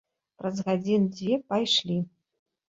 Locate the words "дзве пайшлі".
1.17-2.01